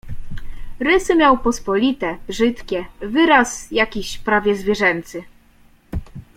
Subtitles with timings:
[0.79, 5.23] "Rysy miał pospolite, brzydkie, wyraz jakiś prawie zwierzęcy."